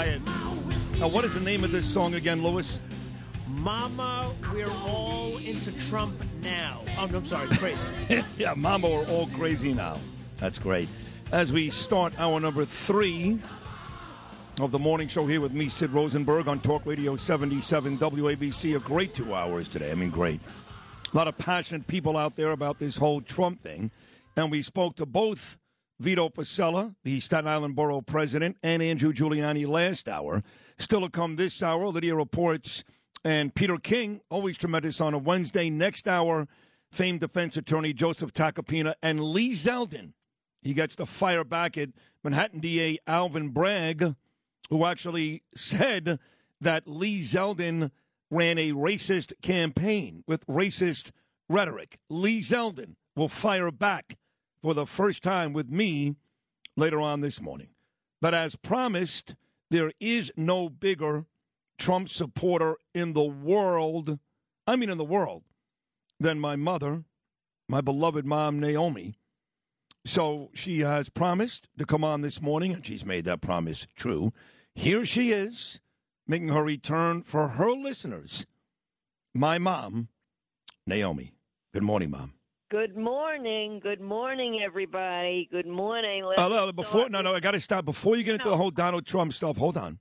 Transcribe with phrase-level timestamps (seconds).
[0.00, 0.22] Riot.
[0.98, 2.80] Now, what is the name of this song again, Lewis?
[3.48, 6.82] Mama, we're all into Trump now.
[6.96, 7.86] Oh, no, I'm sorry, crazy.
[8.38, 9.98] yeah, Mama, we're all crazy now.
[10.38, 10.88] That's great.
[11.32, 13.38] As we start our number three
[14.58, 18.76] of the morning show here with me, Sid Rosenberg, on Talk Radio 77 WABC.
[18.76, 19.90] A great two hours today.
[19.90, 20.40] I mean, great.
[21.12, 23.90] A lot of passionate people out there about this whole Trump thing.
[24.34, 25.58] And we spoke to both
[26.00, 30.42] Vito Fossella, the Staten Island Borough President, and Andrew Giuliani last hour.
[30.78, 32.84] Still to come this hour, Lydia reports,
[33.22, 35.68] and Peter King, always tremendous on a Wednesday.
[35.68, 36.48] Next hour,
[36.90, 40.14] famed defense attorney Joseph Tacopina and Lee Zeldin.
[40.62, 41.90] He gets to fire back at
[42.24, 44.14] Manhattan DA Alvin Bragg,
[44.70, 46.18] who actually said
[46.62, 47.90] that Lee Zeldin
[48.30, 51.10] ran a racist campaign with racist
[51.46, 51.98] rhetoric.
[52.08, 54.16] Lee Zeldin will fire back
[54.62, 56.14] for the first time with me
[56.76, 57.70] later on this morning.
[58.20, 59.34] But as promised,
[59.70, 61.26] there is no bigger
[61.78, 64.18] Trump supporter in the world,
[64.66, 65.44] I mean, in the world,
[66.18, 67.04] than my mother,
[67.68, 69.14] my beloved mom, Naomi.
[70.04, 74.32] So she has promised to come on this morning, and she's made that promise true.
[74.74, 75.80] Here she is,
[76.26, 78.46] making her return for her listeners.
[79.34, 80.08] My mom,
[80.86, 81.32] Naomi.
[81.72, 82.39] Good morning, Mom.
[82.70, 83.80] Good morning.
[83.82, 85.48] Good morning, everybody.
[85.50, 86.24] Good morning.
[86.24, 87.84] Let's Uh, before no, no, I got to stop.
[87.84, 88.50] Before you get into No.
[88.52, 89.98] the whole Donald Trump stuff, hold on.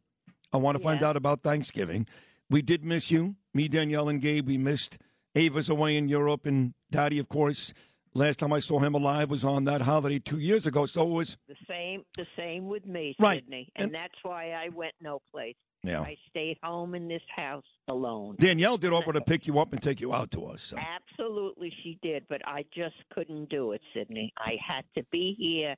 [0.54, 2.06] I want to find out about Thanksgiving.
[2.48, 4.46] We did miss you, me, Danielle, and Gabe.
[4.48, 5.00] We missed
[5.34, 7.74] Ava's away in Europe, and Daddy, of course.
[8.14, 10.86] Last time I saw him alive was on that holiday two years ago.
[10.86, 13.40] So it was The same, the same with me, Right.
[13.40, 15.56] Sydney, and, And- that's why I went no place.
[15.84, 16.02] Yeah.
[16.02, 18.36] I stayed home in this house alone.
[18.40, 20.62] Danielle did offer to pick you up and take you out to us.
[20.62, 20.78] So.
[20.78, 24.34] Absolutely, she did, but I just couldn't do it, Sydney.
[24.38, 25.76] I had to be here.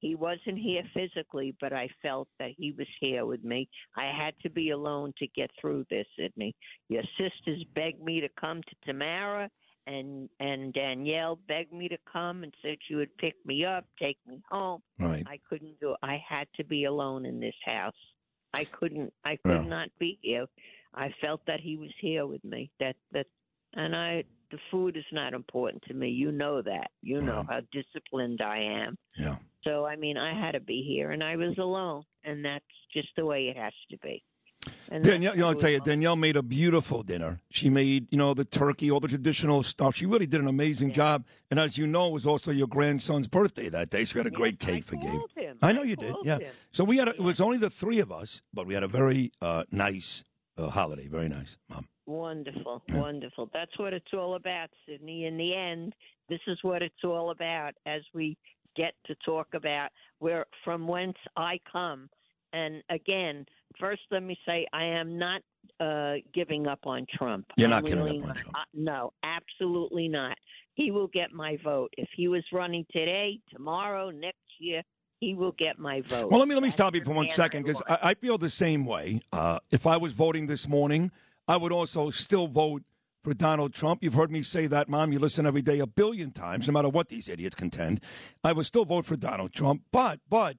[0.00, 3.68] He wasn't here physically, but I felt that he was here with me.
[3.96, 6.54] I had to be alone to get through this, Sydney.
[6.88, 9.48] Your sisters begged me to come to Tamara,
[9.86, 14.18] and and Danielle begged me to come and said she would pick me up, take
[14.26, 14.82] me home.
[14.98, 15.24] Right.
[15.26, 15.98] I couldn't do it.
[16.02, 17.94] I had to be alone in this house.
[18.54, 19.12] I couldn't.
[19.24, 19.68] I could Yeah.
[19.68, 20.46] not be here.
[20.94, 22.70] I felt that he was here with me.
[22.80, 23.26] That that,
[23.74, 24.24] and I.
[24.50, 26.10] The food is not important to me.
[26.10, 26.90] You know that.
[27.02, 28.96] You know how disciplined I am.
[29.16, 29.38] Yeah.
[29.64, 33.08] So I mean, I had to be here, and I was alone, and that's just
[33.16, 34.22] the way it has to be.
[34.90, 35.80] And Danielle, you know, I'll tell you.
[35.80, 37.40] Danielle made a beautiful dinner.
[37.50, 39.96] She made, you know, the turkey, all the traditional stuff.
[39.96, 40.94] She really did an amazing Yeah.
[40.94, 41.26] job.
[41.50, 44.04] And as you know, it was also your grandson's birthday that day.
[44.04, 45.20] So we had a great I cake for Gabe.
[45.54, 45.58] Him.
[45.62, 46.14] I know you did.
[46.24, 46.38] Yeah.
[46.38, 46.52] him.
[46.72, 47.08] So we had.
[47.08, 50.24] A, it was only the three of us, but we had a very uh, nice
[50.58, 51.08] uh, holiday.
[51.08, 51.88] Very nice, Mom.
[52.06, 53.00] Wonderful, Yeah.
[53.00, 53.48] wonderful.
[53.54, 55.24] That's what it's all about, Sydney.
[55.24, 55.94] In the end,
[56.28, 58.36] this is what it's all about as we
[58.76, 59.88] get to talk about
[60.18, 62.10] where from whence I come.
[62.52, 63.46] And again,
[63.80, 65.40] first let me say I am not
[65.80, 67.46] uh, giving up on Trump.
[67.56, 68.34] You're not giving really up on.
[68.36, 68.54] Trump.
[68.54, 70.36] Uh, no, absolutely not.
[70.74, 71.92] He will get my vote.
[71.96, 74.82] If he was running today, tomorrow, next year,
[75.20, 76.30] he will get my vote.
[76.30, 77.82] Well, let me let me That's stop you for one second because.
[77.86, 79.20] I, I feel the same way.
[79.32, 81.10] Uh, if I was voting this morning,
[81.48, 82.82] I would also still vote
[83.22, 84.02] for Donald Trump.
[84.02, 85.12] You've heard me say that, Mom.
[85.12, 88.00] You listen every day a billion times, no matter what these idiots contend.
[88.42, 90.56] I would still vote for Donald Trump, but but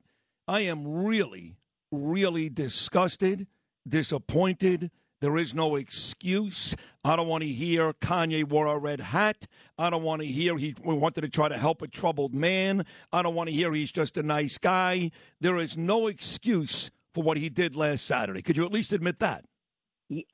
[0.47, 1.57] I am really,
[1.91, 3.47] really disgusted,
[3.87, 4.91] disappointed.
[5.25, 6.75] There is no excuse.
[7.03, 9.47] I don't want to hear Kanye wore a red hat.
[9.75, 12.85] I don't want to hear he wanted to try to help a troubled man.
[13.11, 15.09] I don't want to hear he's just a nice guy.
[15.41, 18.43] There is no excuse for what he did last Saturday.
[18.43, 19.45] Could you at least admit that?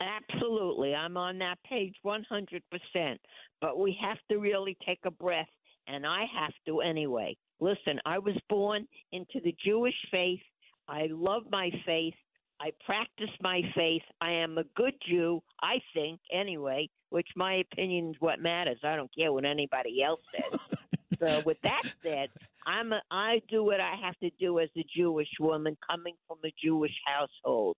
[0.02, 0.94] Absolutely.
[0.94, 3.18] I'm on that page 100%.
[3.62, 5.48] But we have to really take a breath,
[5.88, 7.38] and I have to anyway.
[7.62, 10.42] Listen, I was born into the Jewish faith.
[10.90, 12.16] I love my faith.
[12.62, 14.04] I practice my faith.
[14.22, 18.78] I am a good Jew, I think, anyway, which my opinion is what matters.
[18.84, 20.60] I don't care what anybody else says.
[21.20, 22.30] so with that said,
[22.68, 26.38] I'm a, I do what I have to do as a Jewish woman coming from
[26.46, 27.78] a Jewish household.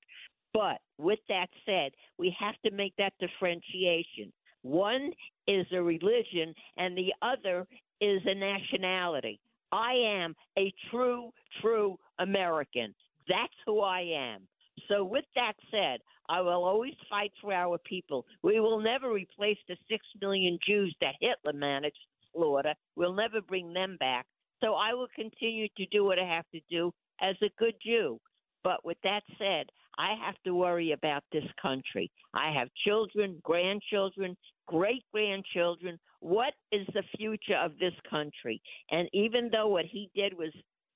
[0.54, 4.34] But with that said, we have to make that differentiation.
[4.64, 5.12] One
[5.48, 7.66] is a religion, and the other
[8.02, 9.40] is a nationality.
[9.72, 11.32] I am a true,
[11.62, 12.94] true American.
[13.30, 14.42] That's who I am.
[14.88, 16.00] So, with that said,
[16.30, 18.26] I will always fight for our people.
[18.44, 22.74] We will never replace the six million Jews that Hitler managed to slaughter.
[22.96, 24.26] We'll never bring them back.
[24.62, 26.92] So, I will continue to do what I have to do
[27.22, 28.20] as a good Jew.
[28.64, 32.10] But with that said, I have to worry about this country.
[32.34, 34.36] I have children, grandchildren,
[34.68, 36.00] great grandchildren.
[36.20, 38.62] What is the future of this country?
[38.90, 40.52] And even though what he did was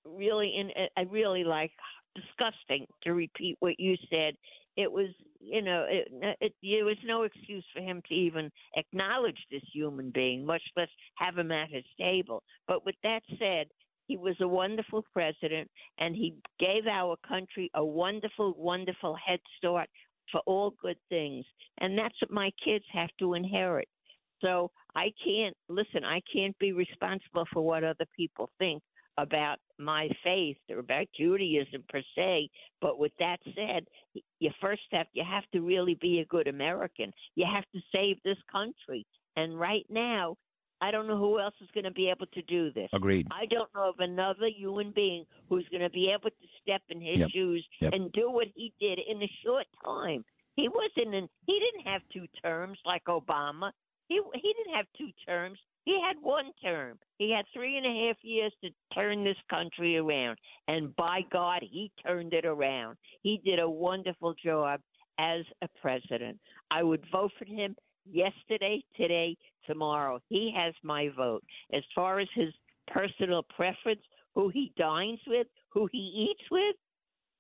[0.06, 1.72] really in, I really like
[2.18, 4.34] disgusting to repeat what you said.
[4.76, 5.10] It was,
[5.40, 6.08] you know, it,
[6.42, 10.90] it, there was no excuse for him to even acknowledge this human being, much less
[11.16, 12.44] have him at his table.
[12.68, 13.68] But with that said,
[14.08, 15.70] he was a wonderful president,
[16.00, 19.90] and he gave our country a wonderful, wonderful head start
[20.32, 21.46] for all good things.
[21.80, 23.88] And that's what my kids have to inherit.
[24.42, 28.82] So I can't, listen, I can't be responsible for what other people think
[29.18, 32.50] about my faith or about Judaism per se.
[32.82, 33.86] But with that said,
[34.40, 37.12] you first have you have to really be a good American.
[37.36, 39.06] You have to save this country.
[39.36, 40.36] And right now,
[40.82, 42.90] I don't know who else is going to be able to do this.
[42.94, 43.28] Agreed.
[43.32, 47.02] I don't know of another human being who's going to be able to step in
[47.02, 47.30] his Yep.
[47.32, 47.94] shoes Yep.
[47.94, 50.24] and do what he did in a short time.
[50.56, 51.30] He wasn't in.
[51.46, 53.72] He didn't have two terms like Obama.
[54.08, 55.60] He he didn't have two terms.
[55.88, 57.00] He had one term.
[57.18, 60.38] He had three and a half years to turn this country around,
[60.68, 62.98] and by God, he turned it around.
[63.24, 64.82] He did a wonderful job
[65.18, 66.40] as a president.
[66.72, 67.74] I would vote for him
[68.06, 70.20] yesterday, today, tomorrow.
[70.28, 71.46] He has my vote.
[71.72, 72.54] As far as his
[72.90, 74.02] personal preference,
[74.36, 76.76] who he dines with, who he eats with,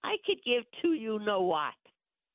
[0.05, 1.73] I could give to you know what.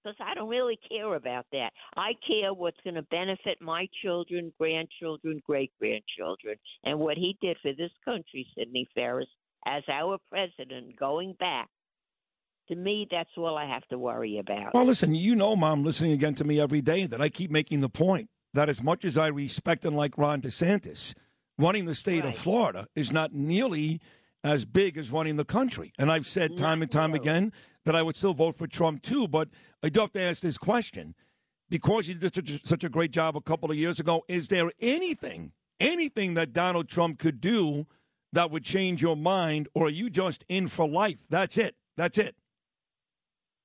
[0.03, 1.71] Because I don't really care about that.
[1.97, 6.57] I care what's going to benefit my children, grandchildren, great grandchildren.
[6.85, 9.29] And what he did for this country, Sidney Ferris,
[9.67, 11.69] as our president going back,
[12.69, 14.75] to me, that's all I have to worry about.
[14.75, 17.81] Well, listen, you know, Mom, listening again to me every day, that I keep making
[17.81, 21.15] the point that as much as I respect and like Ron DeSantis,
[21.59, 22.35] running the state Right.
[22.35, 24.01] of Florida is not nearly
[24.44, 25.93] as big as running the country.
[25.99, 27.53] And I've said time and time again
[27.85, 29.29] that I would still vote for Trump too.
[29.29, 29.49] But
[29.83, 31.15] I do have to ask this question
[31.69, 34.25] because you did such a, such a great job a couple of years ago.
[34.29, 37.87] Is there anything, anything that Donald Trump could do
[38.33, 41.19] that would change your mind, or are you just in for life?
[41.29, 41.77] That's it.
[41.97, 42.35] That's it.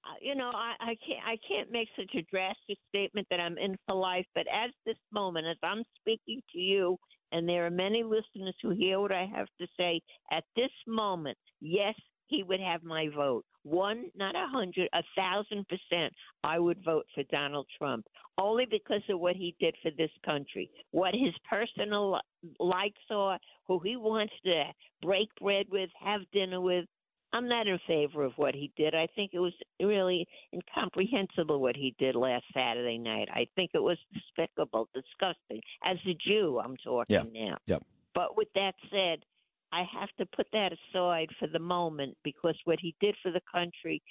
[0.06, 3.58] Uh, you know, I, I can't I can't make such a drastic statement that I'm
[3.58, 4.26] in for life.
[4.36, 6.98] But at this moment, as I'm speaking to you,
[7.32, 10.02] and there are many listeners who hear what I have to say
[10.32, 11.96] at this moment, yes,
[12.28, 13.46] he would have my vote.
[13.64, 16.14] One, not a hundred, a thousand percent.
[16.44, 18.06] I would vote for Donald Trump
[18.38, 22.20] only because of what he did for this country, what his personal
[22.60, 24.64] likes are, who he wants to
[25.02, 26.86] break bread with, have dinner with.
[27.34, 28.96] I'm not in favor of what he did.
[28.96, 33.28] I think it was really incomprehensible what he did last Saturday night.
[33.32, 35.62] I think it was despicable, disgusting.
[35.84, 37.50] As a Jew, I'm talking Yeah.
[37.50, 37.58] now.
[37.66, 37.84] Yep.
[38.14, 39.26] But with that said,
[39.72, 43.42] I have to put that aside for the moment because what he did for the
[43.52, 44.02] country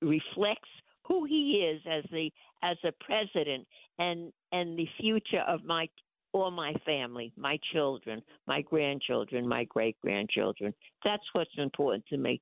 [0.00, 0.70] reflects
[1.06, 2.30] who he is as the
[2.62, 3.66] as a president
[3.98, 5.88] and and the future of my
[6.40, 10.74] or my family, my children, my grandchildren, my great grandchildren.
[11.04, 12.40] That's what's important to me.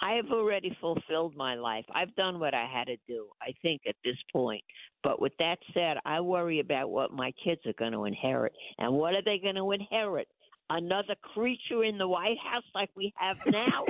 [0.00, 1.84] I have already fulfilled my life.
[1.94, 4.62] I've done what I had to do, I think, at this point.
[5.02, 8.52] But with that said, I worry about what my kids are going to inherit.
[8.78, 10.28] And what are they going to inherit?
[10.68, 13.84] Another creature in the White House like we have now?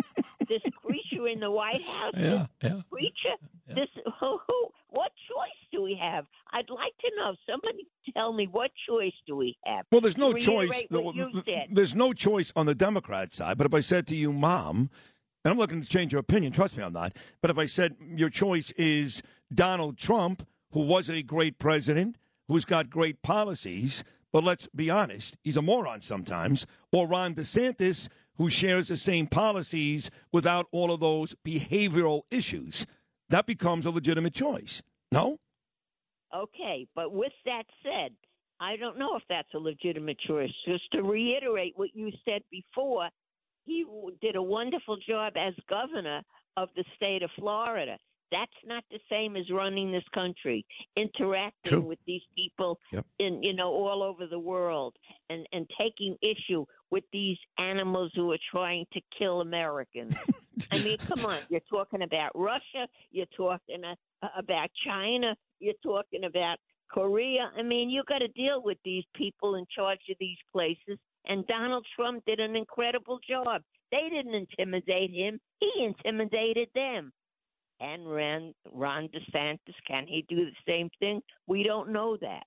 [0.48, 2.14] this creature in the White House?
[2.16, 2.80] Yeah, yeah.
[2.90, 3.36] creature?
[3.66, 3.88] This
[4.20, 6.26] who, who what choice do we have?
[6.52, 7.34] I'd like to know.
[7.50, 7.86] Somebody
[8.16, 9.84] tell me what choice do we have?
[9.92, 10.70] Well, there's no choice.
[10.70, 11.68] reiterate what you said.
[11.70, 13.58] There's no choice on the Democrat side.
[13.58, 14.90] But if I said to you, Mom,
[15.44, 17.16] and I'm looking to change your opinion, trust me, I'm not.
[17.40, 19.22] But if I said your choice is
[19.54, 22.16] Donald Trump, who was a great president,
[22.48, 28.08] who's got great policies, but let's be honest, he's a moron sometimes, or Ron DeSantis,
[28.36, 32.86] who shares the same policies without all of those behavioral issues,
[33.28, 34.82] that becomes a legitimate choice.
[35.10, 35.38] No?
[36.36, 38.12] Okay, but with that said,
[38.60, 40.50] I don't know if that's a legitimate choice.
[40.66, 43.08] Just to reiterate what you said before,
[43.64, 46.22] he w- did a wonderful job as governor
[46.56, 47.96] of the state of Florida.
[48.32, 50.66] That's not the same as running this country,
[50.96, 51.80] interacting True.
[51.80, 53.06] with these people Yep.
[53.20, 54.96] in you know all over the world,
[55.30, 60.14] and and taking issue with these animals who are trying to kill Americans.
[60.72, 61.38] I mean, come on.
[61.48, 62.88] You're talking about Russia.
[63.12, 65.36] You're talking uh, about China.
[65.60, 66.58] You're talking about
[66.90, 67.50] Korea.
[67.56, 70.98] I mean, you got to deal with these people in charge of these places.
[71.26, 73.62] And Donald Trump did an incredible job.
[73.90, 75.40] They didn't intimidate him.
[75.60, 77.12] He intimidated them.
[77.80, 81.20] And Ron, Ron DeSantis, can he do the same thing?
[81.46, 82.44] We don't know that.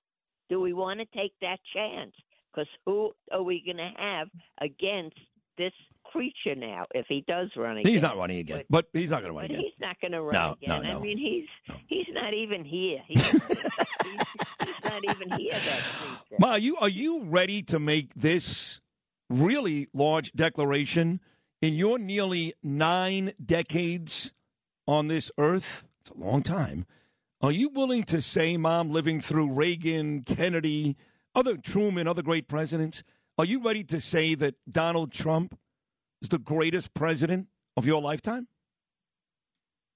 [0.48, 2.12] Do we want to take that chance?
[2.52, 4.28] Because who are we going to have
[4.60, 5.16] against
[5.60, 5.72] this
[6.04, 7.92] creature now if he does run again?
[7.92, 9.60] He's not running again, but he's not going to run But again.
[9.60, 10.82] he's not going to run No, again.
[10.82, 10.98] no, no.
[10.98, 11.80] I mean, he's No.
[11.86, 12.98] he's not even here.
[13.06, 13.42] He's, he's,
[14.64, 15.52] he's not even here.
[15.52, 16.36] That creature.
[16.40, 18.80] Ma, are you are you ready to make this
[19.28, 21.20] really large declaration
[21.62, 24.32] in your nearly nine decades
[24.88, 26.86] on this earth, it's a long time.
[27.42, 30.96] Are you willing to say, Mom, living through Reagan, Kennedy,
[31.34, 33.02] other Truman, other great presidents,
[33.40, 35.58] are you ready to say that Donald Trump
[36.20, 38.46] is the greatest president of your lifetime?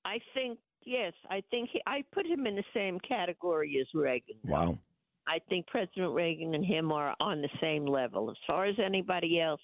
[0.06, 1.12] I think yes.
[1.28, 4.36] I think he, I put him in the same category as Reagan.
[4.44, 4.78] Wow.
[5.26, 8.30] I think President Reagan and him are on the same level.
[8.30, 9.60] As far as anybody else,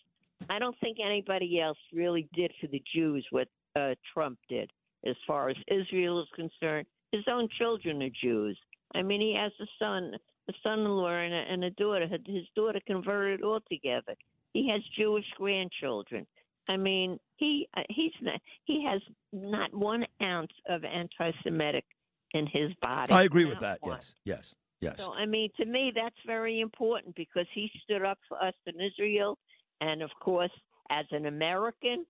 [0.50, 4.70] I don't think anybody else really did for the Jews what uh, Trump did.
[5.06, 8.58] As far as Israel is concerned, his own children are Jews.
[8.94, 10.12] I mean, he has a son,
[10.50, 12.06] a son-in-law, and a, and a daughter.
[12.26, 14.14] His daughter converted altogether.
[14.52, 16.26] He has Jewish grandchildren.
[16.68, 19.00] I mean, he uh, he's not, he has
[19.32, 21.84] not one ounce of anti-Semitic
[22.32, 23.12] in his body.
[23.12, 23.78] I agree with that.
[23.80, 23.96] one.
[23.96, 24.94] Yes, yes, yes.
[24.98, 28.74] So I mean, to me, that's very important because he stood up for us in
[28.80, 29.38] Israel,
[29.80, 30.52] and of course,
[30.90, 32.04] as an American,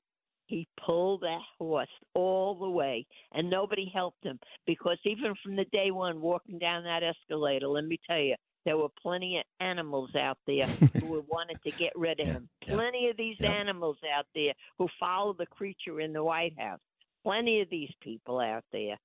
[0.50, 5.64] he pulled that horse all the way, and nobody helped him because even from the
[5.73, 8.35] day one, walking down that escalator, let me tell you,
[8.66, 10.66] there were plenty of animals out there
[11.00, 12.49] who wanted to get rid of Yeah, him.
[12.66, 13.50] yeah, Plenty of these yeah.
[13.50, 16.80] animals out there who follow the creature in the White House.
[17.25, 18.97] Plenty of these people out there.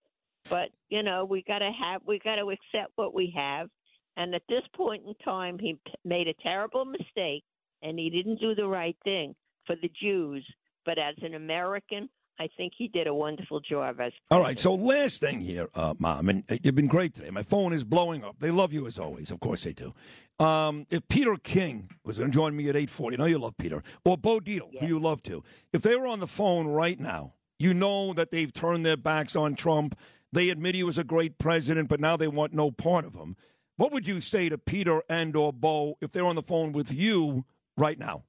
[0.50, 3.70] But you know, we got to have, we got to accept what we have.
[4.18, 7.44] And at this point in time, he p- made a terrible mistake,
[7.82, 9.36] and he didn't do the right thing
[9.66, 10.46] for the Jews.
[10.86, 13.96] But as an American, I think he did a wonderful job as.
[13.96, 14.22] President.
[14.30, 14.60] All right.
[14.60, 17.30] So last thing here, uh, Mom, and uh, you've been great today.
[17.30, 18.36] My phone is blowing up.
[18.40, 19.32] They love you as always.
[19.32, 19.94] Of course they do.
[20.40, 23.58] Um, if Peter King was going to join me at eight forty, know you love
[23.58, 25.44] Peter, or Bo Dietl, who you love to.
[25.74, 29.36] If they were on the phone right now, you know that they've turned their backs
[29.36, 29.98] on Trump.
[30.34, 33.38] They admit he was a great president, but now they want no part of him.
[33.78, 36.92] What would you say to Peter and or Bo if they're on the phone with
[36.92, 37.46] you
[37.78, 38.24] right now?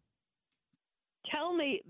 [1.30, 1.82] tell me,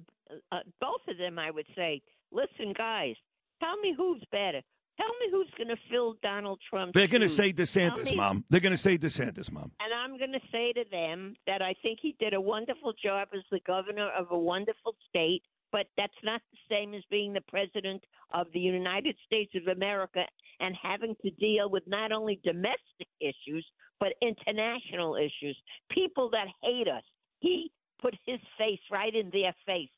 [0.53, 2.03] uh, both of them, I would say,
[2.33, 3.15] listen, guys,
[3.61, 4.63] tell me who's better.
[4.97, 8.45] Tell me who's going to fill Donald Trump's They're going to say DeSantis, me- Mom.
[8.49, 9.71] They're going to say DeSantis, Mom.
[9.79, 13.29] And I'm going to say to them that I think he did a wonderful job
[13.35, 17.43] as the governor of a wonderful state, but that's not the same as being the
[17.43, 18.03] president
[18.33, 20.25] of the United States of America
[20.61, 23.67] and having to deal with not only domestic issues,
[24.01, 25.59] but international issues.
[25.91, 27.03] People that hate us.
[27.41, 29.91] He put his face right in their face.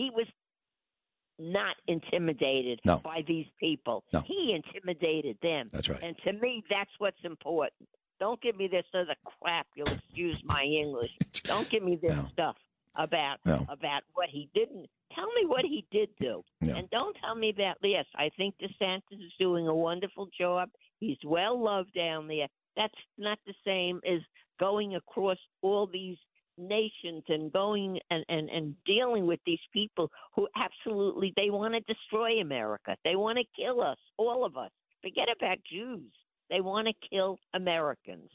[0.00, 0.26] He was
[1.38, 2.98] not intimidated No.
[2.98, 4.04] by these people.
[4.14, 4.20] No.
[4.20, 5.68] He intimidated them.
[5.74, 6.02] That's right.
[6.02, 7.86] And to me, that's what's important.
[8.18, 9.66] Don't give me this other crap.
[9.74, 11.10] You'll excuse my English.
[11.44, 12.26] Don't give me this No.
[12.32, 12.56] stuff
[12.96, 14.86] about about what he didn't.
[15.14, 17.78] Tell me what he did do, and don't tell me that.
[17.82, 20.68] Yes, I think DeSantis is doing a wonderful job.
[20.98, 22.46] He's well loved down there.
[22.76, 24.20] That's not the same as
[24.60, 26.16] going across all these
[26.58, 31.80] nations and going and, and, and dealing with these people who absolutely they want to
[31.92, 32.96] destroy America.
[33.04, 34.70] They want to kill us, all of us.
[35.02, 36.10] Forget about Jews.
[36.50, 38.30] They want to kill Americans.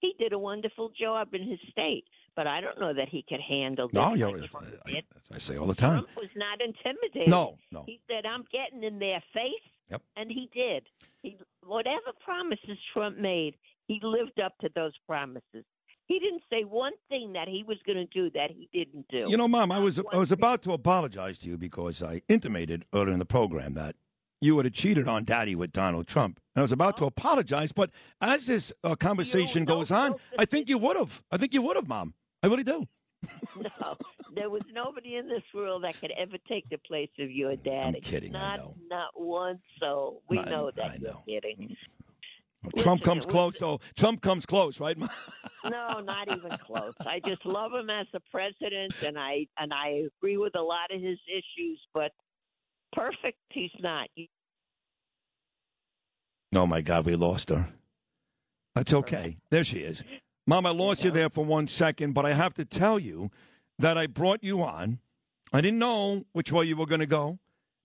[0.00, 2.04] He did a wonderful job in his state,
[2.34, 3.94] but I don't know that he could handle this.
[3.94, 5.02] No, you're, Trump I.
[5.32, 6.02] I say all the time.
[6.02, 7.28] Trump was not intimidated.
[7.28, 7.84] No, no.
[7.86, 9.52] He said, "I'm getting in their face,"
[9.90, 10.02] Yep.
[10.16, 10.88] and he did.
[11.22, 13.54] He whatever promises Trump made,
[13.86, 15.64] he lived up to those promises.
[16.12, 19.26] He didn't say one thing that he was going to do that he didn't do.
[19.30, 22.84] You know, Mom, I was I was about to apologize to you because I intimated
[22.92, 23.96] earlier in the program that
[24.40, 26.38] you would have cheated on Daddy with Donald Trump.
[26.54, 27.90] And I was about to apologize, but
[28.20, 31.22] as this uh, conversation goes on, I think you would have.
[31.30, 32.12] I think you would have, Mom.
[32.42, 32.86] I really do.
[33.56, 33.96] No,
[34.34, 38.00] there was nobody in this world that could ever take the place of your daddy.
[38.00, 38.74] kidding, I Not, know.
[38.90, 40.22] not one soul.
[40.28, 41.22] We I- know that I you're know.
[41.26, 41.76] kidding.
[42.78, 44.96] Trump Listen, comes close, so Trump comes close, right?
[45.64, 46.92] No, not even close.
[47.06, 50.90] I just love him as a president, and I and I agree with a lot
[50.92, 52.10] of his issues, but
[52.92, 54.08] perfect he's not.
[54.16, 54.26] You-
[56.54, 57.68] Oh my God, we lost her.
[58.74, 59.36] That's okay.
[59.50, 60.02] There she is.
[60.46, 63.30] Mom, I lost you there for one second, but I have to tell you
[63.78, 64.98] that I brought you on.
[65.52, 67.38] I didn't know which way you were going to go,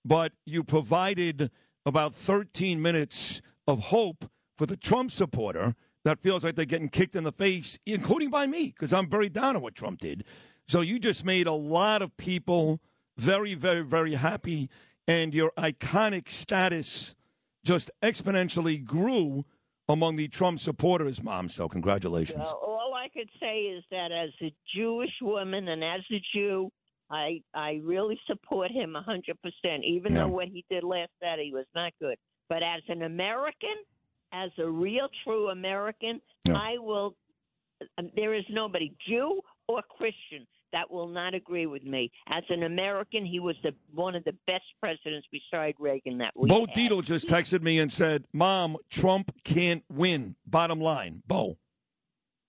[0.04, 1.52] but you provided
[1.86, 4.26] about 13 minutes of hope
[4.58, 8.48] for the Trump supporter that feels like they're getting kicked in the face, including by
[8.48, 10.24] me, because I'm very down on what Trump did.
[10.68, 12.80] So you just made a lot of people
[13.18, 14.70] very, very, very happy,
[15.08, 17.16] and your iconic status
[17.64, 19.46] just exponentially grew
[19.90, 21.50] among the Trump supporters, Mom.
[21.50, 22.40] So congratulations.
[22.40, 26.70] Well, all I could say is that as a Jewish woman and as a Jew,
[27.10, 29.84] I I really support him a hundred percent.
[29.86, 30.24] Even Yeah.
[30.24, 32.18] though what he did last Saturday was not good,
[32.50, 33.76] but as an American,
[34.32, 36.56] as a real true American, Yeah.
[36.58, 37.16] I will.
[37.98, 42.12] um, There is nobody Jew or Christian that will not agree with me.
[42.28, 46.50] As an American, he was the one of the best presidents beside Reagan that we
[46.50, 47.06] Bo had.
[47.06, 51.58] Just texted me and said, "Mom, Trump can't win." Bottom line, Bo.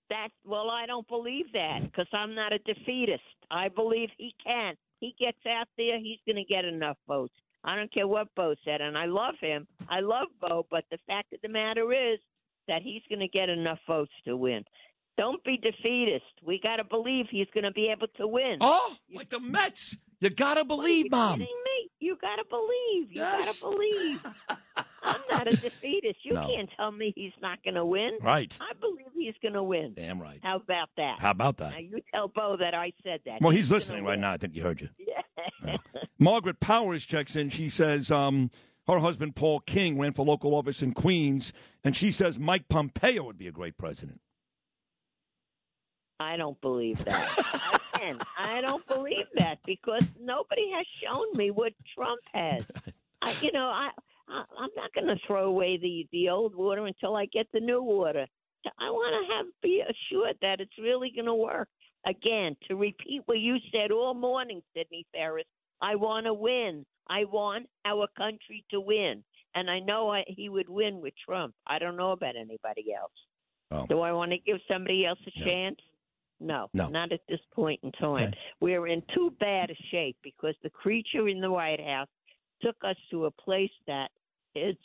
[0.09, 3.23] That well, I don't believe that because I'm not a defeatist.
[3.51, 4.75] I believe he can.
[4.99, 7.33] He gets out there, he's going to get enough votes.
[7.63, 9.67] I don't care what Bo said, and I love him.
[9.89, 12.19] I love Bo, but the fact of the matter is
[12.67, 14.63] that he's going to get enough votes to win.
[15.17, 16.23] Don't be defeatist.
[16.45, 18.57] We got to believe he's going to be able to win.
[18.61, 19.97] Oh, like the Mets.
[20.21, 21.39] You gotta believe, you Mom.
[21.39, 21.89] kidding me?
[21.99, 23.11] You got to believe.
[23.11, 23.59] You got Yes.
[23.59, 24.19] to believe.
[25.03, 26.19] I'm not a defeatist.
[26.23, 26.47] You No.
[26.47, 28.17] can't tell me he's not going to win.
[28.21, 28.53] Right.
[28.59, 29.93] I believe he's going to win.
[29.95, 30.39] Damn right.
[30.43, 31.17] How about that?
[31.19, 31.71] How about that?
[31.71, 33.41] Now you tell Bo that I said that.
[33.41, 34.21] Well, he's gonna listening right win.
[34.21, 34.33] now.
[34.33, 34.89] I think he heard you.
[35.65, 35.77] Yeah.
[36.19, 37.49] Margaret Powers checks in.
[37.49, 38.49] She says um,
[38.87, 41.53] her husband Paul King ran for local office in Queens,
[41.83, 44.21] and she says Mike Pompeo would be a great president.
[46.19, 47.79] I don't believe that.
[47.95, 52.63] Again, I don't believe that because nobody has shown me what Trump has.
[53.21, 53.89] I, you know, I,
[54.27, 57.59] I I'm not going to throw away the the old water until I get the
[57.59, 58.27] new water.
[58.77, 61.69] I want to have be assured that it's really going to work.
[62.05, 65.45] Again, to repeat what you said all morning, Sidney Ferris,
[65.81, 66.85] I want to win.
[67.09, 69.23] I want our country to win,
[69.55, 71.55] and I know I, he would win with Trump.
[71.67, 73.11] I don't know about anybody else.
[73.71, 73.85] Oh.
[73.87, 75.45] Do I want to give somebody else a No.
[75.45, 75.77] chance?
[76.39, 76.87] No, No.
[76.87, 78.29] not at this point in time.
[78.29, 78.37] Okay.
[78.61, 82.07] We're in too bad a shape because the creature in the White House
[82.61, 84.09] took us to a place that
[84.55, 84.75] is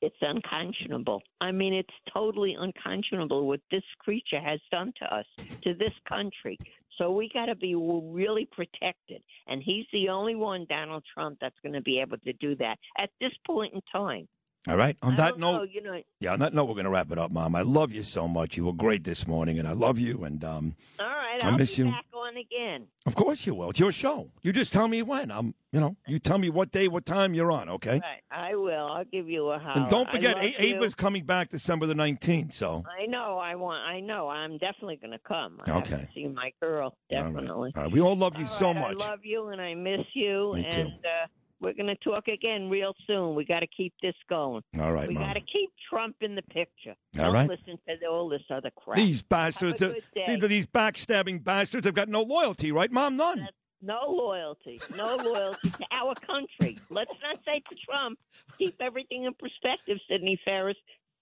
[0.00, 1.22] it's unconscionable.
[1.40, 5.26] I mean, it's totally unconscionable what this creature has done to us,
[5.62, 6.58] to this country.
[6.98, 11.54] So we got to be really protected, and he's the only one, Donald Trump, that's
[11.62, 14.26] going to be able to do that at this point in time.
[14.66, 14.96] All right.
[15.02, 16.02] On I that note, know, you know.
[16.20, 16.32] yeah.
[16.32, 17.54] On that note, we're going to wrap it up, Mom.
[17.54, 18.56] I love you so much.
[18.56, 20.24] You were great this morning, and I love you.
[20.24, 21.84] And um, All right, I miss you.
[21.84, 22.86] back on again.
[23.06, 23.70] of course you will.
[23.70, 24.30] It's your show.
[24.42, 25.30] You just tell me when.
[25.30, 25.54] I'm.
[25.72, 25.96] You know.
[26.06, 27.68] You tell me what day, what time you're on.
[27.68, 28.00] Okay.
[28.00, 28.86] Right, I will.
[28.86, 29.82] I'll give you a holler.
[29.82, 32.54] And don't forget, A- Ava's coming back December the 19th.
[32.54, 32.84] So.
[33.00, 33.38] I know.
[33.38, 33.82] I want.
[33.86, 34.28] I know.
[34.28, 35.60] I'm definitely going to come.
[35.66, 36.08] I have Okay.
[36.14, 36.94] see my girl.
[37.12, 37.32] All right.
[37.34, 37.72] Definitely.
[37.76, 37.92] All right.
[37.92, 39.02] We all love you All so right, much.
[39.02, 40.52] I love you and I miss you.
[40.54, 40.80] Me and too.
[40.82, 41.26] Uh,
[41.60, 43.34] we're going to talk again real soon.
[43.34, 44.62] We got to keep this going.
[44.80, 46.94] all right, we got to keep Trump in the picture.
[47.18, 47.48] All Don't right.
[47.48, 48.96] listen to all this other crap.
[48.96, 53.16] These bastards, Have are- these, these backstabbing bastards have got no loyalty, right, Mom?
[53.16, 53.48] None.
[53.80, 54.80] No loyalty.
[54.96, 56.78] No loyalty to our country.
[56.90, 58.18] Let's not say to Trump.
[58.58, 60.76] Keep everything in perspective, Sidney Ferris.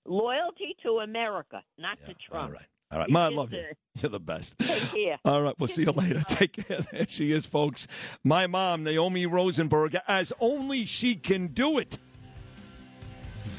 [0.06, 2.48] Loyalty to America, not to Trump.
[2.48, 2.66] All right.
[2.90, 3.10] All right.
[3.10, 3.64] Ma, I love you.
[4.00, 4.58] You're the best.
[4.58, 5.18] Take care.
[5.24, 6.20] All right, we'll see you later.
[6.28, 6.80] Take care.
[6.92, 7.86] There she is, folks.
[8.22, 11.98] My mom, Naomi Rosenberg, as only she can do it.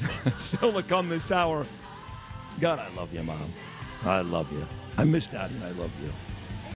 [0.38, 1.66] Still to come this hour.
[2.60, 3.52] God, I love you, Mom.
[4.04, 4.66] I love you.
[4.96, 6.12] I miss Daddy, I love you.